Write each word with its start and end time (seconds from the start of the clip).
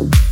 you 0.00 0.29